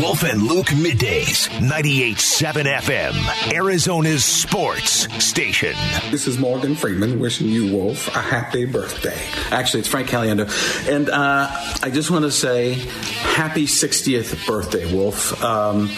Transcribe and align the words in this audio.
Wolf 0.00 0.22
and 0.22 0.42
Luke 0.42 0.66
middays, 0.68 1.48
98.7 1.58 2.64
FM, 2.78 3.52
Arizona's 3.52 4.24
sports 4.24 5.12
station. 5.24 5.74
This 6.12 6.28
is 6.28 6.38
Morgan 6.38 6.76
Freeman 6.76 7.18
wishing 7.18 7.48
you, 7.48 7.74
Wolf, 7.74 8.06
a 8.14 8.20
happy 8.20 8.64
birthday. 8.64 9.20
Actually, 9.50 9.80
it's 9.80 9.88
Frank 9.88 10.08
Caliendo. 10.08 10.48
And 10.88 11.10
uh, 11.10 11.48
I 11.82 11.90
just 11.90 12.12
want 12.12 12.24
to 12.24 12.30
say 12.30 12.74
happy 12.74 13.66
60th 13.66 14.46
birthday, 14.46 14.92
Wolf. 14.94 15.42
Um, 15.42 15.88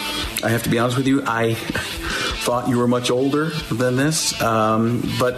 I 0.43 0.49
have 0.49 0.63
to 0.63 0.69
be 0.69 0.79
honest 0.79 0.97
with 0.97 1.07
you, 1.07 1.21
I 1.27 1.53
thought 1.53 2.69
you 2.69 2.79
were 2.79 2.87
much 2.87 3.11
older 3.11 3.49
than 3.71 3.97
this, 3.97 4.41
um, 4.41 5.03
but 5.19 5.35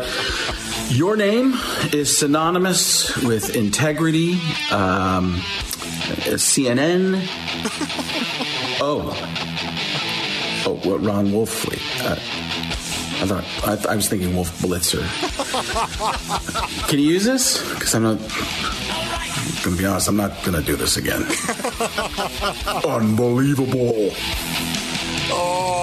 your 0.91 1.15
name 1.15 1.53
is 1.93 2.17
synonymous 2.17 3.15
with 3.23 3.55
integrity, 3.55 4.33
um, 4.71 5.35
CNN. 6.35 7.27
Oh. 8.83 9.11
Oh, 10.65 10.73
what 10.89 11.03
Ron 11.03 11.27
Wolfley. 11.27 11.77
Uh, 12.03 12.13
I 12.13 13.27
thought 13.27 13.87
I, 13.87 13.91
I, 13.91 13.95
was 13.95 14.09
thinking 14.09 14.33
Wolf 14.35 14.59
Blitzer. 14.59 15.03
Can 16.87 16.97
you 16.97 17.05
use 17.11 17.25
this? 17.25 17.59
Because 17.75 17.93
I'm 17.93 18.01
not. 18.01 18.17
I'm 18.17 19.63
gonna 19.63 19.77
be 19.77 19.85
honest. 19.85 20.07
I'm 20.07 20.17
not 20.17 20.43
gonna 20.43 20.63
do 20.63 20.75
this 20.75 20.97
again. 20.97 21.21
Unbelievable. 22.83 24.09
Oh 25.29 25.80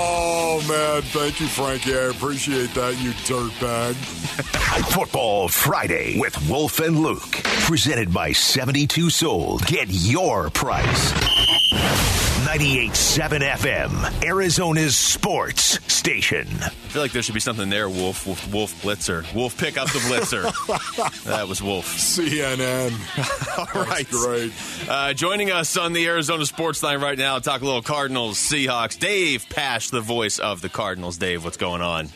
man, 0.67 1.03
thank 1.03 1.41
you, 1.41 1.47
Frankie. 1.47 1.95
I 1.95 2.07
appreciate 2.11 2.73
that, 2.75 2.99
you 3.01 3.11
dirtbag. 3.13 3.95
Football 4.95 5.49
Friday 5.49 6.19
with 6.19 6.49
Wolf 6.49 6.81
and 6.81 6.99
Luke, 6.99 7.43
presented 7.67 8.13
by 8.13 8.33
72 8.33 9.11
Sold. 9.11 9.67
Get 9.67 9.89
your 9.91 10.51
price. 10.51 11.13
98.7 12.49 13.41
FM, 13.43 14.25
Arizona's 14.25 14.97
sports 14.97 15.79
station. 15.93 16.49
I 16.63 16.71
feel 16.71 17.03
like 17.03 17.13
there 17.13 17.21
should 17.21 17.35
be 17.35 17.41
something 17.41 17.69
there, 17.69 17.91
Wolf. 17.91 18.27
Wolf, 18.27 18.51
Wolf 18.51 18.83
Blitzer. 18.83 19.35
Wolf, 19.35 19.59
pick 19.59 19.77
up 19.77 19.87
the 19.89 19.99
Blitzer. 19.99 21.25
that 21.25 21.47
was 21.47 21.63
Wolf. 21.63 21.85
CNN. 21.85 22.93
All 23.77 23.83
right. 23.85 24.09
That's 24.09 24.25
great. 24.25 24.53
Uh, 24.89 25.13
joining 25.13 25.51
us 25.51 25.77
on 25.77 25.93
the 25.93 26.07
Arizona 26.07 26.47
Sports 26.47 26.83
Line 26.83 27.03
right 27.03 27.19
now, 27.19 27.39
talk 27.39 27.61
a 27.61 27.67
little 27.67 27.83
Cardinals, 27.83 28.39
Seahawks. 28.39 28.99
Dave 28.99 29.47
Pasch, 29.51 29.91
the 29.91 30.01
voice 30.01 30.39
of 30.39 30.63
the 30.63 30.71
Cardinals. 30.71 31.19
Dave, 31.19 31.45
what's 31.45 31.59
going 31.59 31.83
on? 31.83 32.09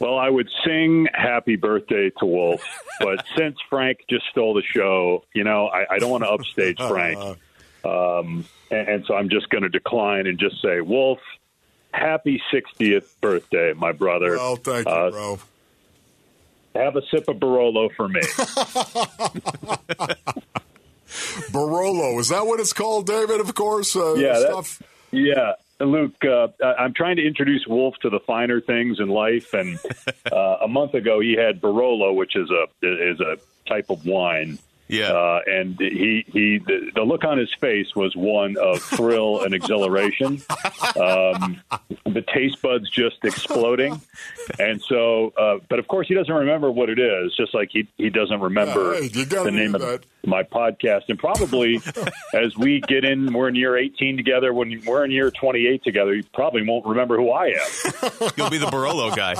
Well, 0.00 0.18
I 0.18 0.30
would 0.30 0.50
sing 0.66 1.06
happy 1.14 1.54
birthday 1.54 2.10
to 2.18 2.26
Wolf, 2.26 2.60
but 2.98 3.24
since 3.38 3.56
Frank 3.70 3.98
just 4.10 4.24
stole 4.32 4.54
the 4.54 4.64
show, 4.74 5.22
you 5.32 5.44
know, 5.44 5.68
I, 5.68 5.94
I 5.94 5.98
don't 6.00 6.10
want 6.10 6.24
to 6.24 6.28
upstage 6.28 6.78
Frank. 6.78 7.38
Um, 7.84 8.44
and, 8.70 8.88
and 8.88 9.04
so 9.06 9.14
I'm 9.14 9.28
just 9.28 9.48
going 9.50 9.62
to 9.62 9.68
decline 9.68 10.26
and 10.26 10.38
just 10.38 10.60
say, 10.62 10.80
Wolf, 10.80 11.18
happy 11.92 12.40
60th 12.52 13.08
birthday, 13.20 13.72
my 13.76 13.92
brother. 13.92 14.36
Well, 14.36 14.56
thank 14.56 14.86
you, 14.86 14.92
Uh, 14.92 15.10
bro. 15.10 15.38
Have 16.74 16.96
a 16.96 17.02
sip 17.10 17.28
of 17.28 17.36
Barolo 17.36 17.90
for 17.94 18.08
me. 18.08 18.20
Barolo, 21.52 22.18
is 22.18 22.28
that 22.30 22.46
what 22.46 22.60
it's 22.60 22.72
called, 22.72 23.06
David? 23.06 23.40
Of 23.40 23.54
course. 23.54 23.94
Uh, 23.94 24.14
Yeah, 24.14 24.38
stuff. 24.38 24.82
Yeah. 25.10 25.52
Luke, 25.80 26.14
uh, 26.24 26.48
I- 26.62 26.74
I'm 26.84 26.94
trying 26.94 27.16
to 27.16 27.26
introduce 27.26 27.66
Wolf 27.66 27.96
to 28.02 28.08
the 28.10 28.20
finer 28.20 28.60
things 28.60 29.00
in 29.00 29.08
life, 29.08 29.52
and 29.52 29.78
uh, 30.30 30.58
a 30.62 30.68
month 30.68 30.94
ago 30.94 31.18
he 31.20 31.32
had 31.34 31.60
Barolo, 31.60 32.14
which 32.14 32.36
is 32.36 32.48
a 32.50 32.66
is 32.86 33.20
a 33.20 33.36
type 33.68 33.90
of 33.90 34.06
wine. 34.06 34.58
Yeah. 34.88 35.12
Uh, 35.12 35.40
and 35.46 35.78
he 35.78 36.24
he 36.28 36.58
the, 36.58 36.90
the 36.94 37.02
look 37.02 37.24
on 37.24 37.38
his 37.38 37.52
face 37.54 37.94
was 37.96 38.14
one 38.14 38.56
of 38.58 38.82
thrill 38.82 39.42
and 39.42 39.54
exhilaration. 39.54 40.42
Um, 40.92 41.62
the 42.04 42.22
taste 42.34 42.60
buds 42.60 42.90
just 42.90 43.16
exploding, 43.24 44.00
and 44.58 44.82
so. 44.82 45.32
Uh, 45.38 45.58
but 45.68 45.78
of 45.78 45.88
course, 45.88 46.06
he 46.06 46.14
doesn't 46.14 46.34
remember 46.34 46.70
what 46.70 46.90
it 46.90 46.98
is. 46.98 47.34
Just 47.34 47.54
like 47.54 47.70
he 47.72 47.88
he 47.96 48.10
doesn't 48.10 48.40
remember 48.40 48.94
Yeah, 48.94 49.00
hey, 49.00 49.08
the 49.08 49.50
name 49.50 49.72
do 49.72 49.82
of 49.84 50.04
my 50.26 50.42
podcast. 50.42 51.02
And 51.08 51.18
probably 51.18 51.80
as 52.34 52.56
we 52.56 52.80
get 52.80 53.04
in, 53.04 53.32
we're 53.32 53.48
in 53.48 53.54
year 53.54 53.76
18 53.76 54.16
together. 54.16 54.52
When 54.52 54.82
we're 54.84 55.04
in 55.04 55.10
year 55.10 55.30
28 55.30 55.82
together, 55.84 56.14
he 56.14 56.22
probably 56.22 56.66
won't 56.66 56.86
remember 56.86 57.16
who 57.16 57.30
I 57.30 57.46
am. 57.46 58.10
You'll 58.36 58.50
be 58.50 58.58
the 58.58 58.66
Barolo 58.66 59.14
guy. 59.14 59.34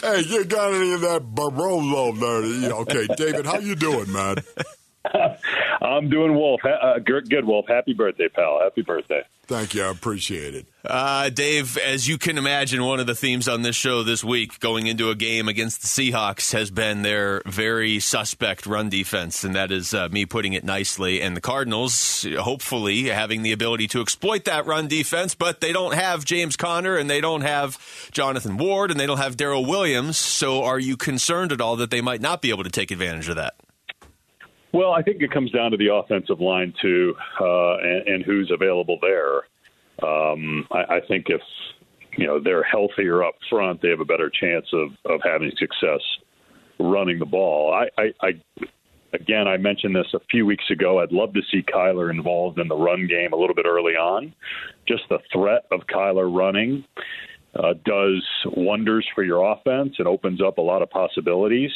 Hey, 0.00 0.22
you 0.22 0.44
got 0.44 0.72
any 0.72 0.92
of 0.92 1.00
that 1.02 1.22
Barolo 1.34 2.18
there? 2.18 2.72
Okay, 2.72 3.06
David, 3.16 3.46
how 3.46 3.58
you 3.58 3.74
doing, 3.74 4.12
man? 4.12 4.36
I'm 5.82 6.08
doing 6.08 6.34
Wolf. 6.34 6.60
Uh, 6.64 6.98
good, 6.98 7.28
good 7.28 7.44
Wolf. 7.44 7.66
Happy 7.68 7.92
birthday, 7.92 8.28
pal. 8.28 8.60
Happy 8.62 8.82
birthday. 8.82 9.22
Thank 9.46 9.74
you. 9.74 9.82
I 9.82 9.90
appreciate 9.90 10.54
it. 10.54 10.66
Uh, 10.84 11.28
Dave, 11.28 11.76
as 11.76 12.08
you 12.08 12.16
can 12.16 12.38
imagine, 12.38 12.84
one 12.84 13.00
of 13.00 13.06
the 13.06 13.14
themes 13.14 13.48
on 13.48 13.62
this 13.62 13.74
show 13.74 14.02
this 14.02 14.22
week 14.22 14.60
going 14.60 14.86
into 14.86 15.10
a 15.10 15.14
game 15.14 15.48
against 15.48 15.82
the 15.82 15.88
Seahawks 15.88 16.52
has 16.52 16.70
been 16.70 17.02
their 17.02 17.42
very 17.44 17.98
suspect 17.98 18.66
run 18.66 18.88
defense, 18.88 19.42
and 19.42 19.54
that 19.56 19.72
is 19.72 19.92
uh, 19.92 20.08
me 20.10 20.26
putting 20.26 20.52
it 20.52 20.64
nicely. 20.64 21.20
And 21.20 21.36
the 21.36 21.40
Cardinals, 21.40 22.24
hopefully, 22.38 23.08
having 23.08 23.42
the 23.42 23.52
ability 23.52 23.88
to 23.88 24.00
exploit 24.00 24.44
that 24.44 24.64
run 24.64 24.86
defense, 24.86 25.34
but 25.34 25.60
they 25.60 25.72
don't 25.72 25.94
have 25.94 26.24
James 26.24 26.56
Conner 26.56 26.96
and 26.96 27.10
they 27.10 27.20
don't 27.20 27.42
have 27.42 27.78
Jonathan 28.12 28.56
Ward 28.56 28.90
and 28.92 28.98
they 28.98 29.06
don't 29.06 29.18
have 29.18 29.36
Darrel 29.36 29.66
Williams. 29.66 30.16
So 30.16 30.62
are 30.62 30.78
you 30.78 30.96
concerned 30.96 31.52
at 31.52 31.60
all 31.60 31.76
that 31.76 31.90
they 31.90 32.00
might 32.00 32.20
not 32.20 32.42
be 32.42 32.50
able 32.50 32.64
to 32.64 32.70
take 32.70 32.90
advantage 32.92 33.28
of 33.28 33.36
that? 33.36 33.54
Well, 34.72 34.92
I 34.92 35.02
think 35.02 35.20
it 35.20 35.30
comes 35.30 35.50
down 35.50 35.70
to 35.72 35.76
the 35.76 35.92
offensive 35.92 36.40
line 36.40 36.72
too, 36.80 37.14
uh, 37.40 37.76
and, 37.78 38.08
and 38.08 38.24
who's 38.24 38.50
available 38.50 38.98
there. 39.00 39.42
Um, 40.02 40.66
I, 40.72 40.96
I 40.96 41.00
think 41.06 41.26
if 41.28 41.42
you 42.16 42.26
know 42.26 42.40
they're 42.42 42.62
healthier 42.62 43.22
up 43.22 43.34
front, 43.50 43.82
they 43.82 43.90
have 43.90 44.00
a 44.00 44.04
better 44.04 44.30
chance 44.30 44.66
of 44.72 44.90
of 45.04 45.20
having 45.22 45.52
success 45.58 46.00
running 46.78 47.18
the 47.18 47.26
ball. 47.26 47.72
I, 47.72 47.88
I, 48.00 48.12
I 48.26 48.66
again, 49.12 49.46
I 49.46 49.56
mentioned 49.56 49.94
this 49.94 50.06
a 50.14 50.20
few 50.30 50.46
weeks 50.46 50.64
ago. 50.70 51.00
I'd 51.00 51.12
love 51.12 51.34
to 51.34 51.42
see 51.50 51.62
Kyler 51.62 52.10
involved 52.10 52.58
in 52.58 52.68
the 52.68 52.76
run 52.76 53.06
game 53.06 53.32
a 53.32 53.36
little 53.36 53.54
bit 53.54 53.66
early 53.66 53.92
on. 53.92 54.34
Just 54.88 55.02
the 55.08 55.18
threat 55.32 55.66
of 55.70 55.80
Kyler 55.86 56.34
running 56.34 56.84
uh, 57.54 57.74
does 57.84 58.26
wonders 58.46 59.06
for 59.14 59.22
your 59.22 59.52
offense 59.52 59.94
and 59.98 60.08
opens 60.08 60.40
up 60.40 60.58
a 60.58 60.62
lot 60.62 60.82
of 60.82 60.90
possibilities. 60.90 61.70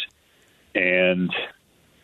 And 0.75 1.31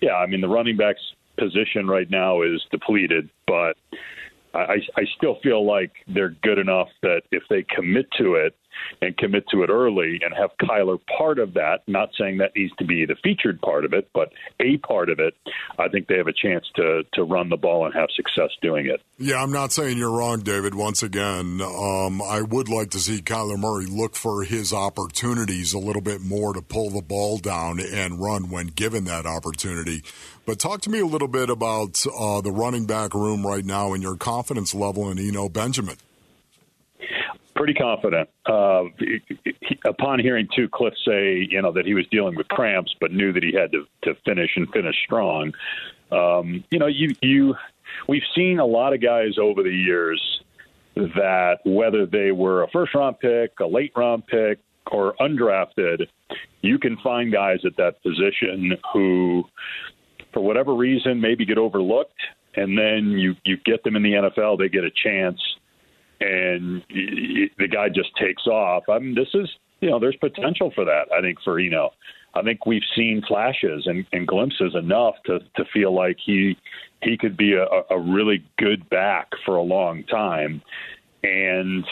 yeah, 0.03 0.17
I 0.17 0.27
mean 0.27 0.43
the 0.43 0.49
running 0.49 0.77
backs 0.77 1.01
position 1.39 1.87
right 1.87 2.11
now 2.11 2.43
is 2.43 2.63
depleted, 2.71 3.31
but 3.47 3.77
I, 4.55 4.77
I 4.97 5.05
still 5.17 5.39
feel 5.43 5.65
like 5.65 5.93
they're 6.09 6.37
good 6.43 6.59
enough 6.59 6.89
that 7.03 7.23
if 7.31 7.45
they 7.49 7.63
commit 7.63 8.07
to 8.19 8.35
it 8.35 8.55
and 9.01 9.17
commit 9.17 9.45
to 9.51 9.63
it 9.63 9.71
early 9.71 10.21
and 10.23 10.35
have 10.35 10.51
Kyler 10.61 10.99
part 11.19 11.39
of 11.39 11.55
that, 11.55 11.81
not 11.87 12.11
saying 12.19 12.39
that 12.39 12.53
needs 12.57 12.73
to 12.79 12.85
be 12.85 13.07
the 13.07 13.17
featured 13.23 13.61
part 13.61 13.85
of 13.85 13.93
it, 13.93 14.09
but 14.15 14.33
a 14.61 14.77
part 14.79 15.11
of 15.11 15.19
it, 15.19 15.35
I 15.79 15.89
think 15.89 16.07
they 16.07 16.17
have 16.17 16.29
a 16.29 16.33
chance 16.33 16.65
to 16.77 17.03
to 17.15 17.25
run 17.25 17.49
the 17.49 17.57
ball 17.57 17.85
and 17.87 17.95
have 17.95 18.09
success 18.15 18.51
doing 18.61 18.87
it. 18.87 19.01
Yeah, 19.19 19.43
I'm 19.43 19.53
not 19.53 19.73
saying 19.73 19.99
you're 19.99 20.17
wrong, 20.17 20.41
David. 20.41 20.75
Once 20.75 21.03
again, 21.03 21.61
um, 21.61 22.23
I 22.23 22.43
would 22.43 22.69
like 22.69 22.91
to 22.91 22.99
see 22.99 23.21
Kyler 23.21 23.59
Murray 23.59 23.87
look 23.87 24.17
for 24.17 24.45
his 24.45 24.73
opportunities 24.73 25.73
a 25.73 25.79
little 25.79 26.03
bit 26.03 26.21
more 26.21 26.53
to 26.55 26.63
pull 26.63 26.91
the 26.91 27.03
ball 27.03 27.39
down 27.39 27.81
and 27.81 28.21
run 28.21 28.51
when 28.51 28.69
given 28.69 29.05
that 29.05 29.27
opportunity. 29.27 30.03
But 30.45 30.59
talk 30.59 30.81
to 30.83 30.91
me 30.91 30.99
a 30.99 31.07
little 31.07 31.29
bit 31.29 31.51
about 31.51 32.05
uh, 32.07 32.41
the 32.41 32.51
running 32.51 32.87
back 32.87 33.15
room 33.15 33.47
right 33.47 33.65
now 33.65 33.93
and 33.93 34.03
your 34.03 34.17
confidence 34.17 34.75
level 34.75 35.11
in 35.11 35.19
Eno 35.19 35.49
Benjamin. 35.49 35.97
Pretty 37.55 37.75
confident. 37.75 38.29
Uh, 38.47 38.85
he, 38.99 39.21
upon 39.85 40.19
hearing 40.19 40.49
two 40.57 40.69
Kliff 40.69 40.93
say, 41.07 41.47
you 41.51 41.61
know, 41.61 41.73
that 41.73 41.85
he 41.85 41.95
was 41.95 42.07
dealing 42.11 42.35
with 42.35 42.49
cramps, 42.49 42.95
but 43.01 43.13
knew 43.13 43.33
that 43.33 43.43
he 43.43 43.53
had 43.53 43.71
to, 43.73 43.85
to 44.05 44.19
finish 44.25 44.51
and 44.57 44.69
finish 44.71 44.97
strong. 45.05 45.53
Um, 46.11 46.65
you 46.71 46.79
know, 46.79 46.87
you 46.87 47.15
you 47.21 47.55
we've 48.09 48.23
seen 48.35 48.59
a 48.59 48.65
lot 48.65 48.95
of 48.95 49.03
guys 49.03 49.39
over 49.41 49.63
the 49.63 49.71
years 49.71 50.21
that 50.95 51.59
whether 51.65 52.07
they 52.07 52.33
were 52.33 52.63
a 52.63 52.71
first 52.71 52.95
round 52.95 53.19
pick, 53.21 53.53
a 53.61 53.67
late 53.67 53.93
round 53.97 54.27
pick, 54.27 54.59
or 54.91 55.15
undrafted, 55.21 56.07
you 56.61 56.79
can 56.79 56.97
find 56.99 57.33
guys 57.33 57.59
at 57.65 57.77
that 57.77 58.03
position 58.03 58.77
who, 58.93 59.45
for 60.33 60.41
whatever 60.41 60.75
reason, 60.75 61.21
maybe 61.21 61.45
get 61.45 61.59
overlooked, 61.59 62.21
and 62.57 62.77
then 62.77 63.19
you 63.19 63.35
you 63.45 63.57
get 63.65 63.85
them 63.85 63.97
in 63.97 64.03
the 64.03 64.13
NFL, 64.13 64.59
they 64.59 64.69
get 64.69 64.85
a 64.85 64.91
chance 64.91 65.41
and 66.23 66.83
the 67.59 67.69
guy 67.69 67.89
just 67.89 68.11
takes 68.17 68.47
off. 68.47 68.85
I 68.89 68.99
mean, 68.99 69.15
this 69.15 69.29
is 69.35 69.49
you 69.81 69.91
know, 69.91 69.99
there's 69.99 70.17
potential 70.17 70.71
for 70.75 70.85
that. 70.85 71.07
I 71.13 71.21
think 71.21 71.39
for 71.43 71.59
know, 71.71 71.91
I 72.35 72.43
think 72.43 72.67
we've 72.67 72.83
seen 72.97 73.23
flashes 73.27 73.87
and, 73.87 74.07
and 74.13 74.27
glimpses 74.27 74.75
enough 74.75 75.15
to 75.27 75.41
to 75.57 75.65
feel 75.73 75.95
like 75.95 76.17
he 76.25 76.57
he 77.03 77.19
could 77.19 77.37
be 77.37 77.55
a, 77.55 77.67
a 77.91 77.99
really 77.99 78.45
good 78.59 78.89
back 78.89 79.29
for 79.45 79.57
a 79.57 79.63
long 79.63 80.05
time, 80.05 80.63
and 81.25 81.85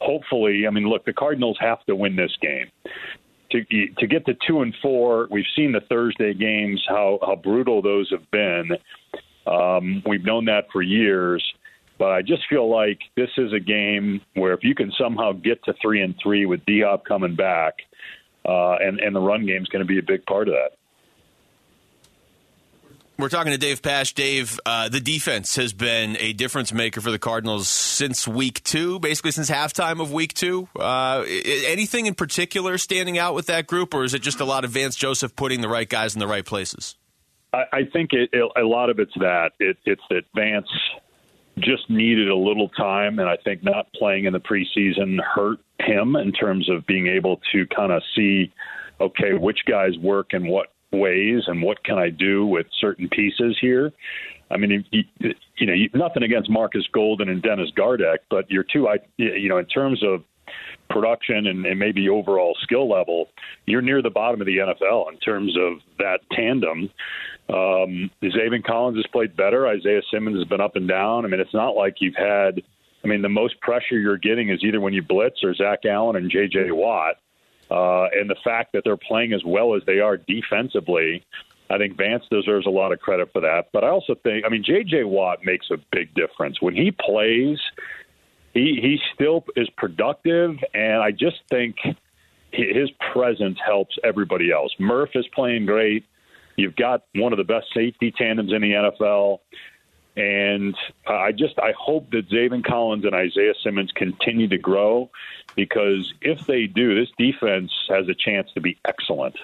hopefully, 0.00 0.66
I 0.66 0.70
mean, 0.70 0.88
look, 0.88 1.04
the 1.04 1.12
Cardinals 1.12 1.56
have 1.60 1.84
to 1.86 1.96
win 1.96 2.16
this 2.16 2.36
game. 2.40 2.66
To, 3.52 3.64
to 3.98 4.06
get 4.06 4.24
to 4.26 4.34
two 4.46 4.62
and 4.62 4.74
four, 4.80 5.28
we've 5.30 5.44
seen 5.54 5.72
the 5.72 5.82
Thursday 5.88 6.34
games 6.34 6.82
how 6.88 7.18
how 7.22 7.36
brutal 7.36 7.82
those 7.82 8.10
have 8.10 8.30
been 8.30 8.70
Um, 9.46 10.02
we've 10.06 10.24
known 10.24 10.44
that 10.46 10.66
for 10.72 10.82
years, 10.82 11.42
but 12.02 12.10
I 12.10 12.20
just 12.20 12.42
feel 12.50 12.68
like 12.68 12.98
this 13.14 13.28
is 13.38 13.52
a 13.52 13.60
game 13.60 14.22
where 14.34 14.54
if 14.54 14.64
you 14.64 14.74
can 14.74 14.90
somehow 15.00 15.30
get 15.30 15.62
to 15.66 15.74
three 15.80 16.02
and 16.02 16.16
three 16.20 16.46
with 16.46 16.66
D-Hop 16.66 17.04
coming 17.04 17.36
back, 17.36 17.74
uh, 18.44 18.72
and 18.72 18.98
and 18.98 19.14
the 19.14 19.20
run 19.20 19.46
game 19.46 19.62
is 19.62 19.68
going 19.68 19.82
to 19.82 19.86
be 19.86 20.00
a 20.00 20.02
big 20.02 20.26
part 20.26 20.48
of 20.48 20.54
that. 20.54 20.72
We're 23.20 23.28
talking 23.28 23.52
to 23.52 23.58
Dave 23.58 23.82
Pasch. 23.82 24.14
Dave, 24.14 24.58
uh, 24.66 24.88
the 24.88 24.98
defense 24.98 25.54
has 25.54 25.72
been 25.72 26.16
a 26.18 26.32
difference 26.32 26.72
maker 26.72 27.00
for 27.00 27.12
the 27.12 27.20
Cardinals 27.20 27.68
since 27.68 28.26
week 28.26 28.64
two, 28.64 28.98
basically 28.98 29.30
since 29.30 29.48
halftime 29.48 30.00
of 30.00 30.12
week 30.12 30.34
two. 30.34 30.68
Uh, 30.76 31.22
anything 31.46 32.06
in 32.06 32.16
particular 32.16 32.78
standing 32.78 33.16
out 33.16 33.32
with 33.36 33.46
that 33.46 33.68
group, 33.68 33.94
or 33.94 34.02
is 34.02 34.12
it 34.12 34.22
just 34.22 34.40
a 34.40 34.44
lot 34.44 34.64
of 34.64 34.72
Vance 34.72 34.96
Joseph 34.96 35.36
putting 35.36 35.60
the 35.60 35.68
right 35.68 35.88
guys 35.88 36.14
in 36.14 36.18
the 36.18 36.26
right 36.26 36.44
places? 36.44 36.96
I, 37.52 37.62
I 37.72 37.80
think 37.92 38.12
it, 38.12 38.30
it, 38.32 38.50
a 38.56 38.66
lot 38.66 38.90
of 38.90 38.98
it's 38.98 39.14
that. 39.20 39.52
It, 39.60 39.76
it's 39.84 40.02
that 40.10 40.22
Vance 40.34 40.66
just 41.58 41.88
needed 41.90 42.28
a 42.28 42.36
little 42.36 42.68
time, 42.70 43.18
and 43.18 43.28
I 43.28 43.36
think 43.36 43.62
not 43.62 43.92
playing 43.92 44.24
in 44.24 44.32
the 44.32 44.40
preseason 44.40 45.18
hurt 45.22 45.58
him 45.80 46.16
in 46.16 46.32
terms 46.32 46.70
of 46.70 46.86
being 46.86 47.06
able 47.06 47.40
to 47.52 47.66
kind 47.66 47.92
of 47.92 48.02
see, 48.16 48.52
okay, 49.00 49.34
which 49.34 49.60
guys 49.66 49.96
work 49.98 50.32
and 50.32 50.48
what 50.48 50.68
ways 50.92 51.42
and 51.46 51.62
what 51.62 51.82
can 51.84 51.98
I 51.98 52.10
do 52.10 52.46
with 52.46 52.66
certain 52.80 53.08
pieces 53.08 53.56
here. 53.60 53.92
I 54.50 54.58
mean, 54.58 54.84
you, 54.90 55.02
you 55.56 55.66
know, 55.66 55.74
nothing 55.94 56.22
against 56.22 56.50
Marcus 56.50 56.86
Golden 56.92 57.28
and 57.30 57.42
Dennis 57.42 57.70
Gardeck, 57.76 58.18
but 58.30 58.50
you're 58.50 58.64
two, 58.70 58.88
I, 58.88 58.98
you 59.16 59.48
know, 59.48 59.56
in 59.56 59.66
terms 59.66 60.02
of 60.04 60.22
production 60.90 61.46
and, 61.46 61.64
and 61.64 61.78
maybe 61.78 62.08
overall 62.08 62.54
skill 62.62 62.88
level, 62.88 63.28
you're 63.66 63.82
near 63.82 64.02
the 64.02 64.10
bottom 64.10 64.40
of 64.40 64.46
the 64.46 64.58
NFL 64.58 65.10
in 65.10 65.18
terms 65.18 65.56
of 65.58 65.78
that 65.98 66.20
tandem. 66.32 66.90
Um, 67.48 68.10
Zaven 68.22 68.64
Collins 68.64 68.96
has 68.96 69.06
played 69.08 69.36
better. 69.36 69.66
Isaiah 69.66 70.02
Simmons 70.10 70.38
has 70.38 70.46
been 70.46 70.60
up 70.60 70.76
and 70.76 70.88
down. 70.88 71.24
I 71.24 71.28
mean, 71.28 71.40
it's 71.40 71.54
not 71.54 71.70
like 71.70 71.96
you've 72.00 72.16
had. 72.16 72.62
I 73.04 73.08
mean, 73.08 73.22
the 73.22 73.28
most 73.28 73.60
pressure 73.60 73.98
you're 73.98 74.16
getting 74.16 74.50
is 74.50 74.62
either 74.62 74.80
when 74.80 74.92
you 74.92 75.02
blitz 75.02 75.42
or 75.42 75.54
Zach 75.54 75.80
Allen 75.84 76.16
and 76.16 76.30
J.J. 76.30 76.70
Watt. 76.70 77.16
Uh, 77.68 78.04
and 78.14 78.30
the 78.30 78.36
fact 78.44 78.72
that 78.72 78.84
they're 78.84 78.96
playing 78.96 79.32
as 79.32 79.42
well 79.44 79.74
as 79.74 79.82
they 79.86 79.98
are 79.98 80.16
defensively, 80.16 81.24
I 81.68 81.78
think 81.78 81.96
Vance 81.96 82.24
deserves 82.30 82.66
a 82.66 82.70
lot 82.70 82.92
of 82.92 83.00
credit 83.00 83.32
for 83.32 83.40
that. 83.40 83.70
But 83.72 83.82
I 83.82 83.88
also 83.88 84.14
think, 84.14 84.44
I 84.44 84.48
mean, 84.50 84.62
J.J. 84.62 85.04
Watt 85.04 85.44
makes 85.44 85.66
a 85.70 85.78
big 85.90 86.14
difference 86.14 86.62
when 86.62 86.74
he 86.76 86.92
plays. 86.92 87.58
He 88.54 88.78
he 88.80 89.00
still 89.14 89.44
is 89.56 89.68
productive, 89.70 90.58
and 90.74 91.02
I 91.02 91.10
just 91.10 91.40
think 91.48 91.76
his 92.52 92.90
presence 93.12 93.58
helps 93.64 93.96
everybody 94.04 94.52
else. 94.52 94.74
Murph 94.78 95.10
is 95.14 95.26
playing 95.34 95.66
great. 95.66 96.04
You've 96.56 96.76
got 96.76 97.04
one 97.14 97.32
of 97.32 97.38
the 97.38 97.44
best 97.44 97.66
safety 97.74 98.12
tandems 98.16 98.52
in 98.52 98.62
the 98.62 98.70
NFL. 98.72 99.40
And 100.14 100.76
I 101.06 101.32
just 101.32 101.58
I 101.58 101.72
hope 101.78 102.10
that 102.10 102.28
Zaven 102.28 102.62
Collins 102.62 103.04
and 103.04 103.14
Isaiah 103.14 103.54
Simmons 103.64 103.90
continue 103.94 104.48
to 104.48 104.58
grow 104.58 105.10
because 105.56 106.12
if 106.20 106.46
they 106.46 106.66
do, 106.66 106.94
this 106.94 107.08
defense 107.16 107.72
has 107.88 108.08
a 108.08 108.14
chance 108.14 108.50
to 108.54 108.60
be 108.60 108.78
excellent. 108.84 109.36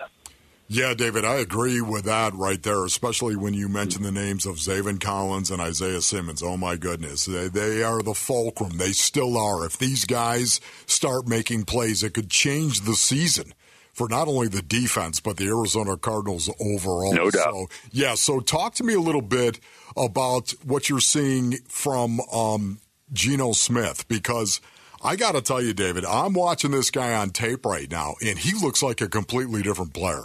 Yeah, 0.71 0.93
David, 0.93 1.25
I 1.25 1.37
agree 1.37 1.81
with 1.81 2.05
that 2.05 2.35
right 2.35 2.63
there, 2.63 2.85
especially 2.85 3.37
when 3.37 3.55
you 3.55 3.71
mention 3.71 4.03
the 4.03 4.13
names 4.13 4.45
of 4.45 4.57
Zaven 4.57 5.01
Collins 5.01 5.51
and 5.51 5.63
Isaiah 5.63 6.03
Simmons. 6.03 6.43
Oh, 6.43 6.59
my 6.59 6.77
goodness. 6.77 7.25
They, 7.25 7.49
they 7.49 7.83
are 7.83 8.03
the 8.03 8.13
fulcrum. 8.13 8.77
They 8.77 8.93
still 8.93 9.39
are. 9.39 9.65
If 9.65 9.79
these 9.79 10.05
guys 10.05 10.61
start 10.85 11.27
making 11.27 11.65
plays, 11.65 12.03
it 12.03 12.13
could 12.13 12.29
change 12.29 12.83
the 12.83 12.97
season 12.97 13.55
for 13.99 14.09
not 14.09 14.29
only 14.29 14.49
the 14.49 14.63
defense, 14.63 15.21
but 15.21 15.37
the 15.37 15.49
Arizona 15.49 15.97
Cardinals 15.97 16.49
overall. 16.61 17.13
No 17.13 17.31
doubt. 17.31 17.45
So, 17.45 17.67
yeah, 17.91 18.15
so 18.15 18.41
talk 18.41 18.75
to 18.77 18.85
me 18.85 18.95
a 18.95 19.01
little 19.01 19.21
bit 19.21 19.61
about 19.97 20.55
what 20.65 20.89
you're 20.89 21.01
seeing 21.01 21.59
from 21.69 22.21
um, 22.33 22.79
Geno 23.13 23.53
Smith 23.53 24.09
because– 24.09 24.63
I 25.03 25.17
got 25.17 25.33
to 25.33 25.41
tell 25.41 25.63
you, 25.63 25.75
David, 25.75 26.05
I'm 26.05 26.33
watching 26.33 26.73
this 26.73 26.91
guy 26.91 27.15
on 27.15 27.31
tape 27.31 27.65
right 27.65 27.91
now, 27.91 28.15
and 28.25 28.39
he 28.39 28.55
looks 28.55 28.83
like 28.83 29.01
a 29.01 29.09
completely 29.09 29.63
different 29.63 29.95
player. 29.95 30.25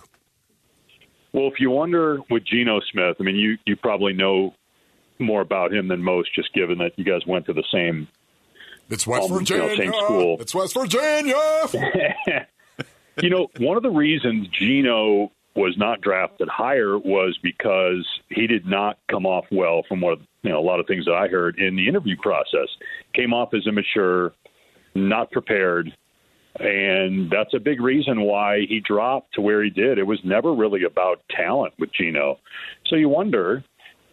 Well, 1.32 1.48
if 1.48 1.60
you 1.60 1.70
wonder 1.70 2.20
with 2.30 2.44
Geno 2.46 2.80
Smith, 2.92 3.18
I 3.20 3.24
mean, 3.24 3.36
you 3.36 3.58
you 3.66 3.76
probably 3.76 4.14
know 4.14 4.54
more 5.20 5.42
about 5.42 5.74
him 5.74 5.88
than 5.88 6.02
most, 6.02 6.34
just 6.36 6.54
given 6.54 6.80
that 6.80 6.94
you 6.98 7.04
guys 7.04 7.22
went 7.28 7.46
to 7.48 7.54
the 7.54 7.64
same. 7.72 8.08
It's 8.90 9.06
West 9.08 9.30
um, 9.30 9.38
Virginia. 9.40 9.64
You 9.64 9.70
know, 9.70 9.84
same 9.84 9.94
school. 9.94 10.38
It's 10.40 10.56
West 10.56 10.74
Virginia. 10.74 11.36
you 13.22 13.30
know, 13.30 13.48
one 13.58 13.78
of 13.78 13.84
the 13.84 13.92
reasons 13.92 14.48
Geno 14.48 15.32
was 15.56 15.78
not 15.78 16.02
drafted 16.02 16.48
higher 16.50 16.98
was 16.98 17.38
because 17.44 18.08
he 18.30 18.48
did 18.48 18.66
not 18.66 18.98
come 19.10 19.26
off 19.26 19.46
well 19.52 19.84
from 19.88 20.02
what 20.02 20.20
you 20.42 20.50
know 20.50 20.60
a 20.60 20.66
lot 20.66 20.80
of 20.80 20.88
things 20.88 21.06
that 21.06 21.14
I 21.14 21.28
heard 21.28 21.60
in 21.60 21.76
the 21.76 21.88
interview 21.88 22.16
process. 22.18 22.68
Came 23.14 23.34
off 23.34 23.54
as 23.54 23.68
immature, 23.68 24.34
not 24.96 25.32
prepared. 25.32 25.96
And 26.60 27.32
that's 27.32 27.54
a 27.56 27.60
big 27.60 27.82
reason 27.82 28.22
why 28.22 28.66
he 28.70 28.80
dropped 28.80 29.34
to 29.36 29.42
where 29.42 29.64
he 29.64 29.72
did. 29.72 29.98
It 29.98 30.06
was 30.06 30.20
never 30.24 30.54
really 30.54 30.84
about 30.84 31.22
talent 31.30 31.74
with 31.80 31.92
Geno. 31.92 32.38
So 32.86 32.96
you 32.96 33.10
wonder, 33.10 33.64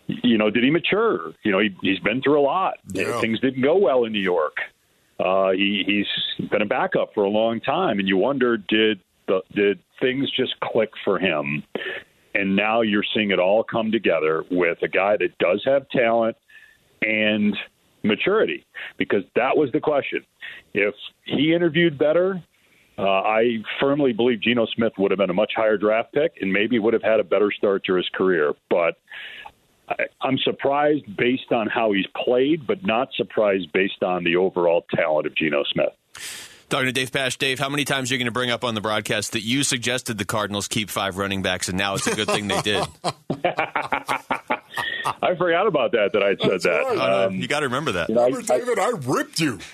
you 0.07 0.39
know, 0.39 0.49
did 0.49 0.65
he 0.65 0.71
mature? 0.71 1.35
You 1.43 1.53
know, 1.53 1.59
he, 1.59 1.77
he's 1.83 1.99
been 1.99 2.23
through 2.23 2.41
a 2.41 2.43
lot. 2.43 2.79
Yeah. 2.89 3.21
Things 3.21 3.41
didn't 3.41 3.63
go 3.63 3.77
well 3.77 4.05
in 4.05 4.13
New 4.13 4.21
York. 4.23 4.57
Uh, 5.23 5.51
he, 5.51 5.83
he's 5.87 6.49
been 6.49 6.63
a 6.63 6.67
backup 6.67 7.13
for 7.15 7.25
a 7.25 7.29
long 7.29 7.61
time, 7.61 7.99
and 7.99 8.09
you 8.09 8.17
wonder 8.17 8.57
did 8.57 9.01
the, 9.29 9.41
did 9.55 9.79
things 10.01 10.31
just 10.31 10.59
click 10.61 10.91
for 11.05 11.19
him? 11.19 11.63
And 12.35 12.55
now 12.57 12.81
you're 12.81 13.05
seeing 13.13 13.33
it 13.33 13.39
all 13.39 13.65
come 13.65 13.91
together 13.91 14.45
with 14.51 14.79
a 14.83 14.89
guy 14.89 15.17
that 15.19 15.37
does 15.39 15.63
have 15.65 15.89
talent 15.91 16.37
and 17.03 17.57
maturity, 18.03 18.65
because 18.97 19.23
that 19.35 19.57
was 19.57 19.71
the 19.73 19.81
question. 19.81 20.25
If 20.73 20.95
he 21.25 21.53
interviewed 21.53 21.99
better, 21.99 22.43
uh, 22.99 23.03
I 23.03 23.57
firmly 23.81 24.13
believe 24.13 24.41
Geno 24.43 24.67
Smith 24.75 24.93
would 24.99 25.11
have 25.11 25.19
been 25.19 25.31
a 25.31 25.35
much 25.35 25.53
higher 25.57 25.77
draft 25.77 26.13
pick 26.13 26.33
and 26.41 26.53
maybe 26.53 26.79
would 26.79 26.95
have 26.95 27.03
had 27.03 27.19
a 27.21 27.25
better 27.25 27.51
start 27.51 27.85
to 27.85 27.95
his 27.95 28.09
career. 28.15 28.53
But 28.69 28.97
I'm 30.21 30.39
surprised 30.39 31.17
based 31.17 31.51
on 31.53 31.67
how 31.69 31.93
he's 31.93 32.07
played, 32.25 32.67
but 32.67 32.85
not 32.85 33.09
surprised 33.17 33.73
based 33.73 34.03
on 34.03 34.25
the 34.25 34.37
overall 34.37 34.85
talent 34.95 35.27
of 35.27 35.35
Geno 35.37 35.65
Smith. 35.73 35.93
Talking 36.69 36.87
to 36.87 36.93
Dave 36.93 37.11
Pasch. 37.11 37.37
Dave, 37.37 37.59
how 37.59 37.69
many 37.69 37.85
times 37.85 38.11
are 38.11 38.15
you 38.15 38.19
going 38.19 38.27
to 38.27 38.31
bring 38.33 38.51
up 38.51 38.63
on 38.63 38.75
the 38.77 38.81
broadcast 38.81 39.33
that 39.33 39.43
you 39.43 39.65
suggested 39.65 40.19
the 40.19 40.25
Cardinals 40.25 40.69
keep 40.69 40.89
five 40.89 41.19
running 41.19 41.43
backs, 41.43 41.69
and 41.69 41.77
now 41.77 41.95
it's 41.95 42.07
a 42.07 42.15
good 42.15 42.29
thing 42.29 42.47
they 42.47 42.61
did? 42.61 42.85
I 45.23 45.35
forgot 45.37 45.67
about 45.67 45.93
that. 45.93 46.11
That 46.13 46.23
I 46.23 46.37
said 46.37 46.51
That's 46.51 46.65
that. 46.65 46.83
right. 46.83 47.25
Um, 47.25 47.35
you 47.35 47.49
got 47.49 47.61
to 47.61 47.67
remember 47.67 47.93
that. 47.93 48.09
you 48.09 48.15
know, 48.15 48.23
I- 48.23 48.27
Remember, 48.27 48.47
David, 48.47 48.79
I 48.79 48.91
ripped 48.91 49.41
you. 49.41 49.59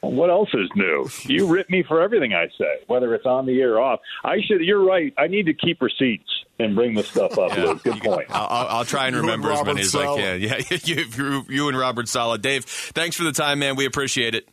What 0.00 0.30
else 0.30 0.50
is 0.54 0.68
new? 0.76 1.08
You 1.22 1.48
rip 1.48 1.68
me 1.68 1.82
for 1.82 2.00
everything 2.00 2.32
I 2.32 2.46
say, 2.56 2.76
whether 2.86 3.12
it's 3.14 3.26
on 3.26 3.44
the 3.44 3.60
air 3.60 3.74
or 3.76 3.80
off. 3.80 4.00
I 4.22 4.36
should. 4.46 4.60
You're 4.60 4.84
right. 4.84 5.12
I 5.18 5.26
need 5.26 5.46
to 5.46 5.54
keep 5.54 5.82
receipts 5.82 6.30
and 6.58 6.74
bring 6.74 6.94
the 6.94 7.02
stuff 7.02 7.38
up. 7.38 7.56
Luke. 7.56 7.82
Good 7.82 8.02
point. 8.02 8.26
I'll, 8.30 8.46
I'll, 8.48 8.66
I'll 8.78 8.84
try 8.84 9.06
and 9.06 9.14
You 9.14 9.20
and 9.20 9.28
remember 9.28 9.52
as 9.52 9.64
many 9.64 9.82
Robert 9.82 9.82
as 9.82 9.94
I 9.94 10.16
can. 10.16 10.40
Yeah, 10.40 10.60
you, 10.84 11.04
you, 11.16 11.44
you 11.48 11.68
and 11.68 11.78
Robert 11.78 12.08
Solid. 12.08 12.42
Dave, 12.42 12.64
thanks 12.64 13.16
for 13.16 13.24
the 13.24 13.32
time, 13.32 13.58
man. 13.58 13.76
We 13.76 13.86
appreciate 13.86 14.34
it. 14.34 14.48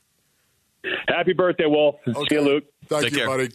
Happy 1.08 1.34
birthday, 1.34 1.66
Wolf. 1.66 1.96
See 2.06 2.14
you, 2.32 2.42
Luke. 2.42 2.66
Thank 2.88 3.04
Take 3.04 3.12
you, 3.14 3.18
care. 3.20 3.28
buddy. 3.28 3.50